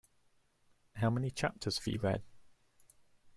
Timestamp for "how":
0.95-1.11